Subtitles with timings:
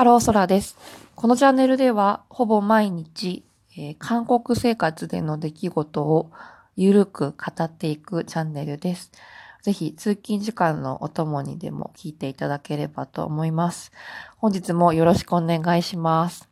[0.00, 0.78] ハローソラです。
[1.14, 3.44] このチャンネルでは、ほぼ毎日、
[3.76, 6.30] えー、韓国生活での出来事を
[6.74, 9.12] ゆるく語っていくチャンネルです。
[9.60, 13.92] ぜひ、通勤時間のお供にでも聞いていただければと思います。
[14.38, 16.48] 本日もよろしくお願いします。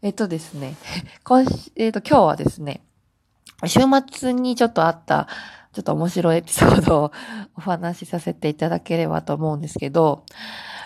[0.00, 0.76] えっとですね、
[1.26, 1.44] 今
[1.74, 2.80] えっと、今日はですね、
[3.66, 5.26] 週末にちょっとあった、
[5.72, 7.12] ちょっと面白いエピソードを
[7.56, 10.24] お話しさせていただければと思うんですけど、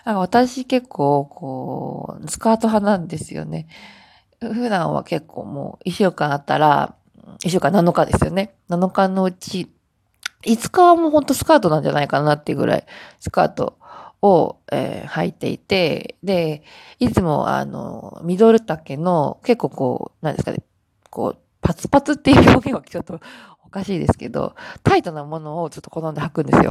[0.05, 3.67] 私結構、こう、スカート派なんですよね。
[4.41, 6.95] 普段は結構もう一週間あったら、
[7.45, 8.55] 一週間7日ですよね。
[8.71, 9.73] 7日のうち、
[10.43, 12.87] 5日はもうほんとスカートなんじゃないかなっていうぐらい、
[13.19, 13.79] スカート
[14.23, 16.63] を、えー、履いていて、で、
[17.01, 20.59] いつもあの、ミドル丈の結構こう、なんですかね、
[21.11, 23.21] こう、パツパツっていう表現はちょっと
[23.67, 26.71] おかしいですけど、タイトなものをちょっと好んで履くんですよ。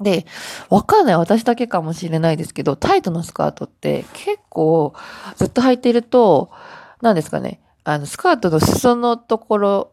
[0.00, 0.26] で、
[0.68, 4.92] わかんない私だけかもしれないですけど、タイトなスカートって結構
[5.36, 6.50] ずっと履いていると、
[7.00, 9.92] 何ですかね、あの、スカートの裾のところ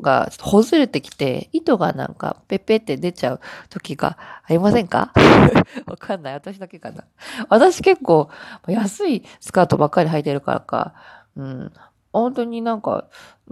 [0.00, 5.12] がちょっとほずれてきて、糸がなんかペペって出ちゃう時がありませんか？
[5.86, 6.34] わかんない。
[6.34, 7.04] 私だけかな。
[7.48, 8.28] 私結構
[8.66, 10.94] 安いスカートばっかり履いてるからか、
[11.36, 11.72] うん。
[12.20, 13.08] 本当になんか、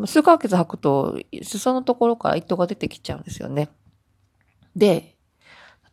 [0.07, 3.69] 数ヶ月履くと、裾のところから糸が出てきちゃうんですよね。
[4.75, 5.17] で、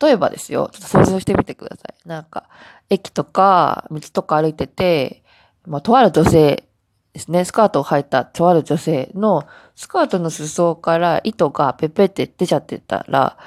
[0.02, 2.08] 例えばですよ、ちょっと想像してみてください。
[2.08, 2.48] なんか、
[2.90, 5.24] 駅とか、道とか歩いてて、
[5.66, 6.64] まあ、とある女性
[7.12, 13.38] ですね、スカートを履いたとある女性の、スカートの裾から糸がペペって出ちゃってたら、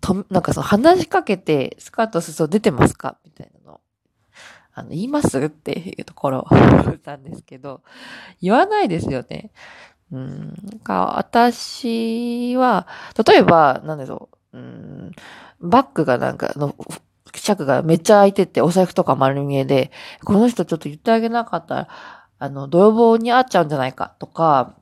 [0.00, 3.18] と、なんかその話しかけて、スカート裾出てますか？
[3.24, 3.80] みたいなの。
[4.74, 5.38] あの、言います？
[5.38, 6.46] っていうところ
[7.04, 7.82] な んですけど、
[8.40, 9.50] 言わないですよね。
[10.12, 10.54] うん。
[10.84, 12.86] か、私は、
[13.26, 14.58] 例えば、なんでしょう。
[14.58, 15.12] うん。
[15.60, 16.74] バッグがなんか、の、
[17.34, 19.90] 尺がめっちゃ開いてて、お財布とか丸見えで、
[20.24, 21.88] この人ちょっと言ってあげなかったら、
[22.38, 24.74] あの、泥棒に会っちゃうんじゃないかとか、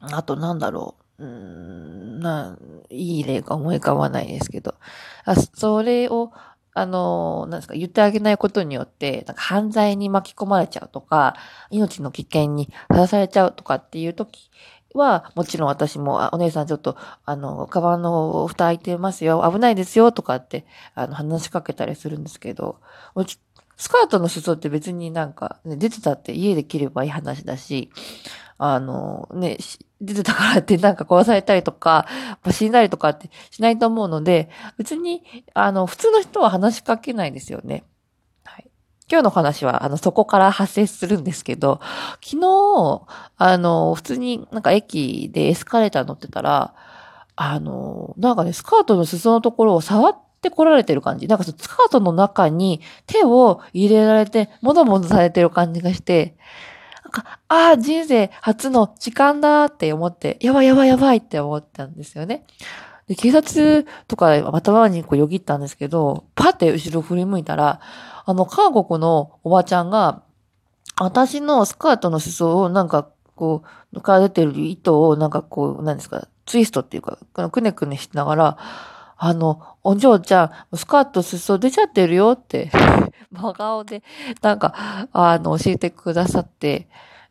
[0.00, 2.56] あとなんだろう、うん、な、
[2.90, 4.74] いい例が思い浮かばないですけど、
[5.24, 6.32] あそれを、
[6.72, 11.34] あの、なんですか、言ってあげないことによって、なんか犯罪に巻き込まれちゃうとか、
[11.70, 14.50] 命の危険にさらされちゃうとかっていう時
[14.94, 22.80] は、もちろん私も、お姉さんちょっと、あの、カバンの蓋開いてますよ、危ないですよ、とかって、あの、話しかけたりするんですけど、
[23.76, 27.90] スカートの裾って別になんか、ね、出てたって家で着ればいい話だし、
[28.58, 29.56] あの、ね、
[30.00, 32.06] 出てたからってなんか壊されたりとか、
[32.50, 35.22] 死んだりとかってしないと思うので、別に、
[35.54, 37.84] あの、普通の人は話しかけないですよね。
[38.44, 38.70] はい
[39.10, 41.80] 今日の話は、あの、そこから発生するんですけど、
[42.24, 43.02] 昨日、
[43.36, 46.74] あの、普通になんか駅でエスカレーター乗ってたら、
[47.34, 51.26] あの、なんかね、スカートの裾のところを触ってこられてる感じ。
[51.26, 56.36] なんかそのスカートの中に手を入れられて、もどもどされてる感じがして、
[57.10, 62.46] なんか、ああ、人生初の時間だって思って、やばいやばいやばいって思ったんですよね。
[63.08, 67.80] で、警察とか頭にこうよぎったんですけど、パって後ろ振り向いたら、
[68.24, 70.22] あの、韓国のおばちゃんが、
[71.00, 77.18] 私のスカートの裾をなんか、こう、抜かれてる糸をなんかこう、何ですか、ツイストっていうか、
[77.50, 78.58] くねくねしながら、
[79.16, 82.70] あの、お嬢ちゃん、スカート裾出ちゃってるよって
[83.30, 84.02] 真顔で、
[84.42, 86.88] なんか、あの、教えてくださって、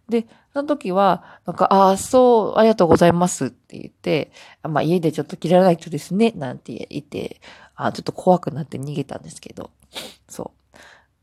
[0.10, 4.32] で、その時は、なんか、ああ、そう、ありがとうございますって言って、
[4.64, 7.40] まあ家でちょっと切らないとですね、なんて言って、
[7.76, 9.70] あちょっと怖くなって逃げたんですけど、
[10.28, 10.59] そう。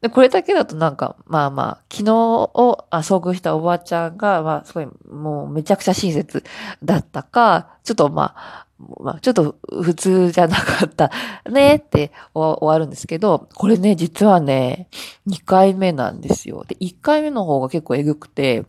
[0.00, 6.44] で、これだけだとなんか、まあまあ、昨日をあ遭遇したおばあちゃんが、まあ、すごい、もうめちゃくちゃ親切
[6.82, 8.66] だったか、ちょっとまあ、
[9.00, 11.10] まあ、ちょっと普通じゃなかった
[11.50, 14.88] ねって終わるんですけど、これね、実はね、
[15.28, 16.64] 2回目なんですよ。
[16.68, 18.64] で、1回目の方が結構えぐくて、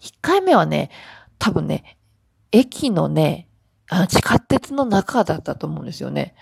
[0.00, 0.90] 1回目はね、
[1.38, 1.98] 多分ね、
[2.52, 3.49] 駅のね、
[3.90, 6.34] あ地下鉄の中だったと思うんですよね。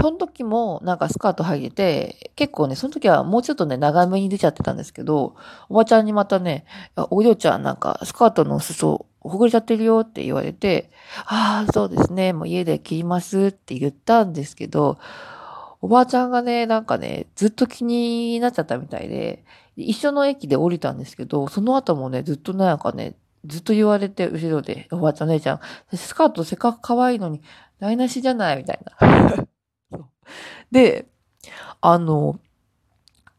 [0.00, 5.36] その時もなんかスカート履いて、結構ね、その時はもうちょっとね、長めに出ちゃってたんですけど、
[5.68, 6.64] おばちゃんにまたね、
[7.10, 10.90] お嬢ちゃんなんかスカートの裾ほぐれちゃってるよって言われて、
[11.26, 14.98] ああ、そうですね、もう家で切りますって言ったんですけど、
[15.80, 19.44] おばあちゃんがね、なんかね、ずっと気になっちゃったみたいで、
[19.76, 27.42] 一緒の駅で降りたんですけど、その後もね、ずっとなんかね、ずっと言われて、後ろで、おばあちゃん姉ちゃん、スカートせっかく可愛いのに、
[27.80, 29.98] 台無しじゃないみたいな。
[30.70, 31.06] で、
[31.80, 32.38] あの、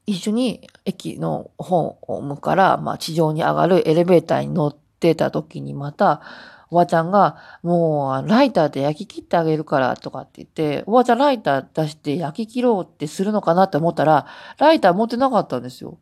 [0.06, 6.22] 一緒に駅のホームから、まあ、地上に上がるエレベーターに乗ってた時にまた、
[6.70, 14.26] おばちゃんが、もう、ライターで焼き切ってあげるからとかって言って、おばちゃんライター出して焼き切ろうってするのかなって思ったら、
[14.58, 15.98] ライター持ってなかったんですよ。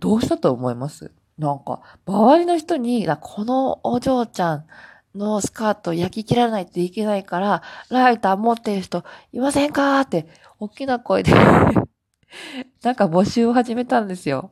[0.00, 1.12] どうしたと思います？
[1.38, 4.66] なんか、周りの人に、このお嬢ちゃん
[5.14, 10.00] のスカート焼き切らないといけないから、ライター持ってる人いませんか？
[10.00, 10.26] って、
[10.58, 11.32] 大きな声で
[12.82, 14.50] なんか募集を始めたんですよ。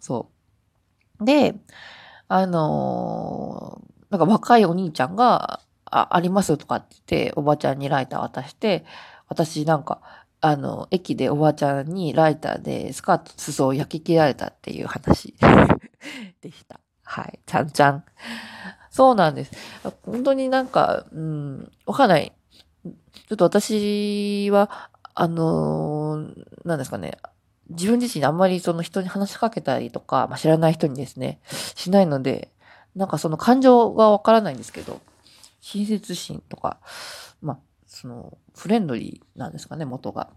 [0.00, 0.30] そ
[1.20, 1.24] う。
[1.24, 1.54] で、
[2.28, 8.84] あのー、なんか若いお兄ちゃんが、あ、ありますとかって言って、おばちゃんにライター渡して、
[9.28, 10.00] 私なんか、
[10.48, 15.34] あの、駅でおばあちゃんにライターでスカート裾を焼き切られたっていう話
[16.40, 16.78] でした。
[17.02, 17.40] はい。
[17.44, 18.04] ちゃんちゃん。
[18.90, 19.52] そうなんです。
[20.04, 22.32] 本当になんか、うん、わかんない。
[22.84, 27.18] ちょっと私は、あのー、なんですかね。
[27.68, 31.40] 自分自身あんまりその人に話しかけたりとか、まあ、知らない人にですね、
[31.74, 32.52] しないので、
[32.94, 35.00] なんかその感情がわからないんですけど、
[35.60, 36.78] 親切心とか、
[37.42, 40.30] まあ、その、フレンドリーなんですかね、元が。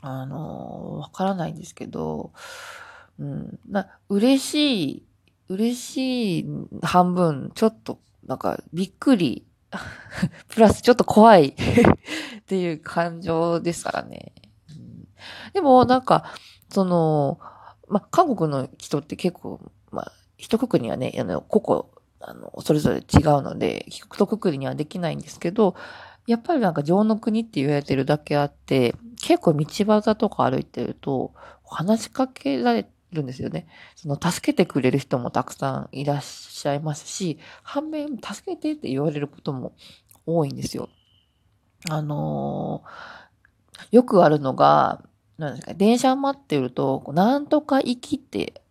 [0.00, 2.32] あの、わからないんですけど、
[3.18, 5.06] うん、な、嬉しい、
[5.48, 6.46] 嬉しい
[6.82, 9.46] 半分、ちょっと、なんか、びっくり、
[10.48, 14.32] プラスちょっと怖い っていう感情ですからね。
[14.70, 15.08] うん、
[15.52, 16.24] でも、なんか、
[16.68, 17.38] その、
[17.88, 19.60] まあ、韓国の人って結構、
[19.90, 25.74] まあ、一括りにはね、あの、個々、あの、それぞれ違うので、一括りにはできないんですけど、
[26.26, 31.32] やっぱりなんか情の国って言われてるだけあって、結構道端とか歩いてると、
[31.64, 33.66] 話しかけられるんですよね。
[33.96, 39.72] その、助けてくれる人もたくさんいらっしゃいますし、反面、助けてって言われることも
[40.26, 40.88] 多いんですよ。
[41.88, 45.02] あのー、よくあるのが、
[45.38, 48.62] なんですか、電車待ってると、なんとか行きって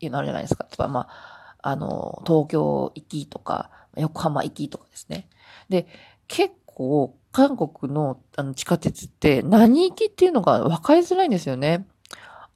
[0.00, 0.64] いうのあるじゃないですか。
[0.64, 5.28] 例えば、まあ、あの、東京行きとか、横浜行きとかですね。
[5.68, 5.86] で、
[6.28, 11.86] 結構、韓国のあの地下鉄って何行きっていうのが分かりづらいんですよね。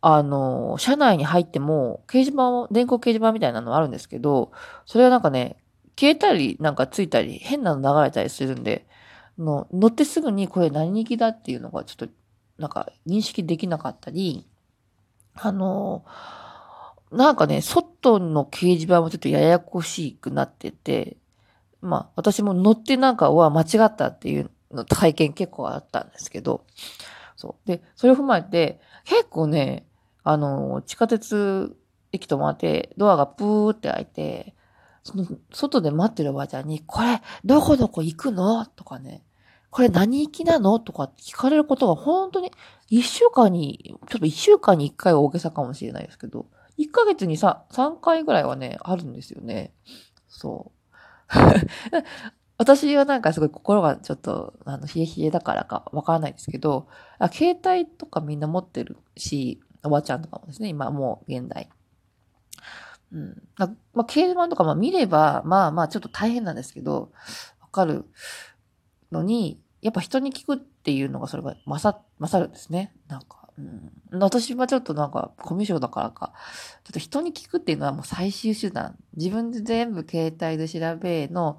[0.00, 4.52] あの、車内に入っても、掲示板を、電光掲示板みたいなのあるんですけど、
[4.86, 5.56] それはなんかね、
[5.98, 8.86] 消えたり、なんかついたり、変なの流れたりするんで、
[9.38, 12.08] の乗ってすぐにこれ何行きだっていうのがちょっと、
[12.58, 14.46] なんか認識できなかったり、
[15.34, 16.04] あの、
[17.10, 21.16] なんかね、外の掲示板もちょっとややこしくなってて、
[21.80, 26.64] まあ、私も乗ってなんかは間違ったっていうの体験結構あったんですけど、
[27.36, 27.68] そう。
[27.68, 29.86] で、それを踏まえて、結構ね、
[30.24, 31.76] あの、地下鉄
[32.12, 34.54] 駅止まって、ドアがプーって開いて、
[35.04, 38.66] その、外で待ってるおばあちゃんに、これ、どこどこ行くの？
[38.66, 39.22] とかね、
[39.70, 40.80] これ何行きなの？
[40.80, 42.50] とかって聞かれることが本当に、
[42.88, 46.46] 一週間に、ちょっと一週間に一回は大げさかもしれないですけど、
[46.76, 49.72] 一ヶ月にさ、三回ぐらいはね、あるんですよね。
[50.28, 50.77] そう。
[52.58, 56.88] 私はなんかすごい心がちょっと、あの、冷え冷えだからかわからないですけど、
[57.18, 61.68] あ携帯とかみんな持ってるし、おばちゃんとかもですね、今もう現代。
[63.12, 63.42] うん。
[63.56, 67.12] まあ、掲示板とかまあ見れば、まあまあちょっと大変なんですけど、
[67.60, 68.04] わかる
[69.12, 72.92] のに、やっぱ人に聞くっていうのがそれが勝、勝るんですね。
[73.06, 73.37] なんか。
[73.58, 76.32] うん、私はちょっとなんか、コミュ障だからか、
[76.84, 78.96] ちょっと人に聞くっていうのはもう最終手段。
[79.16, 81.58] 自分で全部携帯で調べの、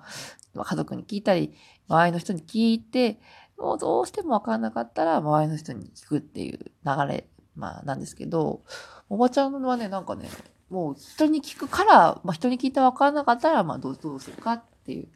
[0.56, 1.54] 家族に聞いたり、
[1.90, 3.20] 周りの人に聞いて、
[3.58, 8.64] もうどうしてもわからなかったら、周りの人に聞くっていう流れ、まあなんですけど、
[9.10, 10.30] おばちゃんはね、なんかね、
[10.70, 15.10] もう人に聞くから、まあ人に聞いてわからなかったら、まあどうどうするかっていう、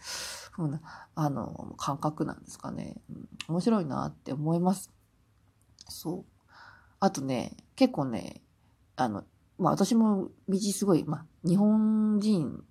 [0.51, 0.81] ふうな、
[1.15, 2.97] あの、感覚なんですかね。
[3.09, 4.91] うん、面白いなって思います。
[5.87, 6.32] そう。
[7.03, 8.39] あとね、結構ね、
[8.95, 9.25] あの、
[9.59, 12.63] まあ私も道すごい、まあ日本人、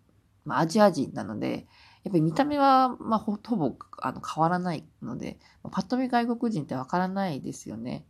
[0.47, 1.67] まあアジア人なので、
[2.03, 5.39] やっぱり見た目は、まあほぼあの変わらないので、
[5.71, 8.07] パッと見外国人ってわからないですよね。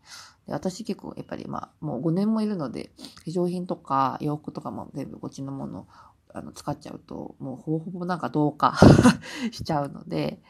[0.47, 2.93] で私結構やっぱりまあもう5年もいるので、
[3.25, 5.89] 化粧品とか洋服とかも全部こっちのもの
[6.33, 8.79] あの使っちゃうと、もうほぼほぼなんか同化
[9.51, 10.41] しちゃうので、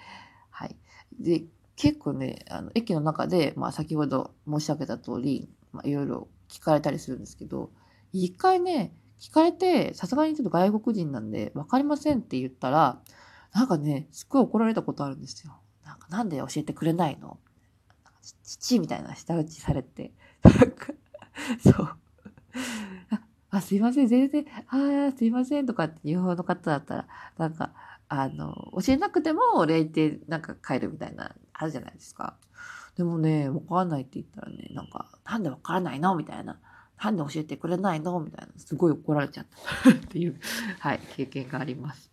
[0.50, 0.76] はい。
[1.18, 1.44] で、
[1.76, 7.70] 結構ね、あの駅の中で、まあ先ほど申し上げた通り、まあ、いろいろ聞かれたりするんですけど、
[8.12, 13.00] 一回ね、聞かれて、さすがにちょっと外国人なんで、わかりませんって言ったら、
[13.54, 15.60] なんかね、すっごい怒られたことあるんですよ。
[15.84, 17.38] なんか、なんで教えてくれないの？
[18.44, 20.12] 父みたいな舌打ちされて。
[20.44, 20.92] なんか、
[21.62, 21.96] そう。
[23.50, 27.72] あ、すいません、全然、ああ、すいませんとかって日本の方だったら、なんか、
[28.08, 32.36] あの、教えなくても礼言ってなんか帰るみたいな、あるじゃないですか。
[32.96, 36.58] でもね、わかんないって言ったらね、なんか、なんでわからないのみたいな。
[37.02, 38.52] なんで教えてくれないのみたいな。
[38.58, 39.46] すごい怒られちゃっ
[39.82, 40.38] た っていう、
[40.78, 42.12] はい、経験があります。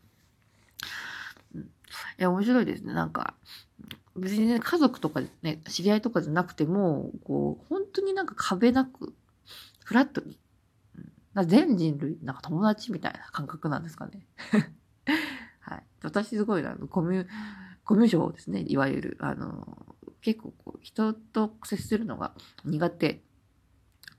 [1.54, 1.66] うん、い
[2.18, 2.94] や、面白いですね。
[2.94, 3.36] なんか、
[4.16, 9.14] 別にね、家族とかね、知り合いとかじゃなくても、こう、本当になんか壁なく、
[9.84, 10.40] フラットに、
[11.36, 14.26] うん、全人類、なんか友達みたいな感覚なんですかね。
[15.60, 15.84] はい。
[16.02, 17.28] 私すごいな、コミュ、
[17.84, 19.18] コミュ障ですね、いわゆる。
[19.20, 22.34] あの、結構こう、人と接するのが
[22.66, 23.22] 苦手。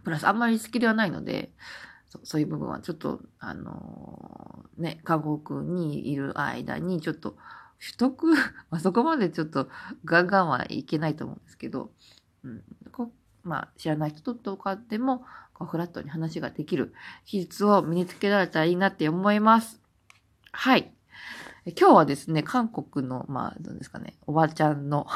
[0.04, 1.50] プラスあんまり好きではないので、
[2.08, 7.36] そそういう部分はちょっと、あのー、ね、韓国にいる間にちょっと
[7.80, 8.34] 取得、
[8.70, 9.68] まあ、そこまでちょっと
[10.04, 11.90] ガンガンはいけないと思うんですけど、
[12.44, 16.94] うん、こまあ、知らない人とかでも、こうフラットに話ができる
[17.26, 19.80] 技術を身につけられたらいいなって思います。
[20.52, 20.92] はい。
[21.66, 25.06] 今日はですね、韓国の、まあ、どうですかね、おばちゃんの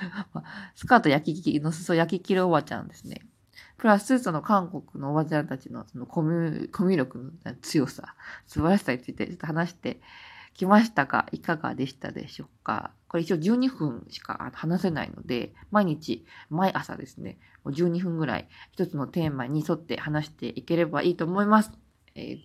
[0.74, 3.26] スカート焼き切りの裾焼き切るおばちゃんですね。
[3.76, 8.14] プラス、その韓国のおばちゃんたちのそのコミュコミュ力の強さ、
[8.46, 10.00] 素晴らしさについてちょっと話して
[10.54, 21.72] きましたが、いかがでしたでしょうかこれ一応12分しか話せないので、毎日、毎朝ですね、12分ぐらい一つのテーマに沿って話していければいいと思います。
[22.14, 22.38] えー、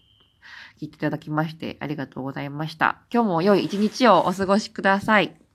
[0.79, 3.01] 聞いていただきましてありがとうございました。
[3.13, 5.48] 今日も良い一日をお過ごしください。